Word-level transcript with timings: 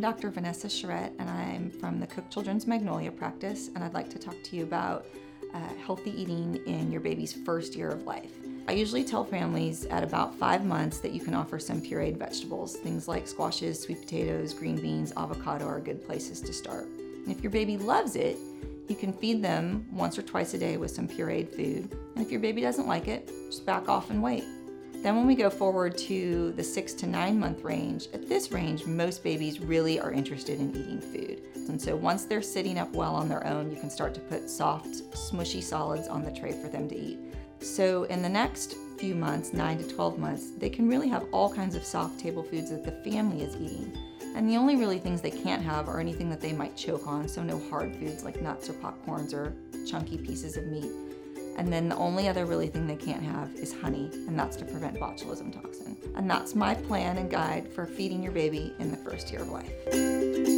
Dr. 0.00 0.30
Vanessa 0.30 0.68
Charette, 0.68 1.12
and 1.18 1.28
I'm 1.28 1.70
from 1.70 2.00
the 2.00 2.06
Cook 2.06 2.30
Children's 2.30 2.66
Magnolia 2.66 3.10
practice, 3.10 3.68
and 3.74 3.84
I'd 3.84 3.94
like 3.94 4.08
to 4.10 4.18
talk 4.18 4.36
to 4.44 4.56
you 4.56 4.62
about 4.62 5.06
uh, 5.52 5.58
healthy 5.84 6.10
eating 6.20 6.60
in 6.66 6.90
your 6.90 7.00
baby's 7.00 7.32
first 7.32 7.74
year 7.74 7.88
of 7.88 8.04
life. 8.04 8.32
I 8.68 8.72
usually 8.72 9.04
tell 9.04 9.24
families 9.24 9.84
at 9.86 10.02
about 10.02 10.34
five 10.36 10.64
months 10.64 10.98
that 11.00 11.12
you 11.12 11.20
can 11.20 11.34
offer 11.34 11.58
some 11.58 11.82
pureed 11.82 12.16
vegetables. 12.16 12.76
Things 12.76 13.08
like 13.08 13.26
squashes, 13.26 13.80
sweet 13.80 14.00
potatoes, 14.00 14.54
green 14.54 14.80
beans, 14.80 15.12
avocado 15.16 15.66
are 15.66 15.80
good 15.80 16.06
places 16.06 16.40
to 16.42 16.52
start. 16.52 16.86
And 16.86 17.28
if 17.28 17.42
your 17.42 17.50
baby 17.50 17.76
loves 17.76 18.16
it, 18.16 18.38
you 18.88 18.94
can 18.94 19.12
feed 19.12 19.42
them 19.42 19.86
once 19.92 20.18
or 20.18 20.22
twice 20.22 20.54
a 20.54 20.58
day 20.58 20.76
with 20.76 20.90
some 20.90 21.08
pureed 21.08 21.50
food. 21.50 21.96
And 22.14 22.24
if 22.24 22.30
your 22.30 22.40
baby 22.40 22.60
doesn't 22.60 22.86
like 22.86 23.08
it, 23.08 23.30
just 23.46 23.66
back 23.66 23.88
off 23.88 24.10
and 24.10 24.22
wait. 24.22 24.44
Then, 25.02 25.16
when 25.16 25.26
we 25.26 25.34
go 25.34 25.50
forward 25.50 25.98
to 25.98 26.52
the 26.52 26.62
six 26.62 26.92
to 26.94 27.08
nine 27.08 27.36
month 27.36 27.64
range, 27.64 28.06
at 28.14 28.28
this 28.28 28.52
range, 28.52 28.86
most 28.86 29.24
babies 29.24 29.60
really 29.60 29.98
are 29.98 30.12
interested 30.12 30.60
in 30.60 30.70
eating 30.70 31.00
food. 31.00 31.42
And 31.68 31.80
so, 31.80 31.96
once 31.96 32.24
they're 32.24 32.40
sitting 32.40 32.78
up 32.78 32.92
well 32.92 33.16
on 33.16 33.28
their 33.28 33.44
own, 33.44 33.68
you 33.68 33.76
can 33.76 33.90
start 33.90 34.14
to 34.14 34.20
put 34.20 34.48
soft, 34.48 34.86
smushy 35.10 35.60
solids 35.60 36.06
on 36.06 36.24
the 36.24 36.30
tray 36.30 36.52
for 36.52 36.68
them 36.68 36.88
to 36.88 36.96
eat. 36.96 37.18
So, 37.58 38.04
in 38.04 38.22
the 38.22 38.28
next 38.28 38.76
few 38.96 39.16
months, 39.16 39.52
9 39.52 39.78
to 39.78 39.88
12 39.88 40.18
months, 40.20 40.50
they 40.56 40.70
can 40.70 40.88
really 40.88 41.08
have 41.08 41.26
all 41.32 41.52
kinds 41.52 41.74
of 41.74 41.82
soft 41.82 42.20
table 42.20 42.44
foods 42.44 42.70
that 42.70 42.84
the 42.84 43.10
family 43.10 43.42
is 43.42 43.56
eating. 43.56 43.92
And 44.36 44.48
the 44.48 44.56
only 44.56 44.76
really 44.76 45.00
things 45.00 45.20
they 45.20 45.32
can't 45.32 45.62
have 45.62 45.88
are 45.88 45.98
anything 45.98 46.30
that 46.30 46.40
they 46.40 46.52
might 46.52 46.76
choke 46.76 47.08
on, 47.08 47.26
so 47.26 47.42
no 47.42 47.60
hard 47.68 47.96
foods 47.96 48.22
like 48.22 48.40
nuts 48.40 48.70
or 48.70 48.74
popcorns 48.74 49.34
or 49.34 49.52
chunky 49.84 50.16
pieces 50.16 50.56
of 50.56 50.66
meat. 50.66 50.92
And 51.56 51.72
then 51.72 51.88
the 51.88 51.96
only 51.96 52.28
other 52.28 52.46
really 52.46 52.68
thing 52.68 52.86
they 52.86 52.96
can't 52.96 53.22
have 53.22 53.54
is 53.54 53.72
honey, 53.72 54.10
and 54.26 54.38
that's 54.38 54.56
to 54.56 54.64
prevent 54.64 54.98
botulism 54.98 55.52
toxin. 55.52 55.96
And 56.16 56.30
that's 56.30 56.54
my 56.54 56.74
plan 56.74 57.18
and 57.18 57.30
guide 57.30 57.72
for 57.72 57.86
feeding 57.86 58.22
your 58.22 58.32
baby 58.32 58.74
in 58.78 58.90
the 58.90 58.96
first 58.96 59.30
year 59.30 59.42
of 59.42 59.50
life. 59.50 60.51